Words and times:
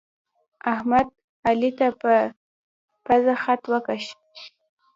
احمد، 0.73 1.07
علي 1.47 1.71
ته 1.77 1.87
په 2.01 2.13
پزه 3.05 3.35
خط 3.43 3.63
وکيښ. 3.71 4.05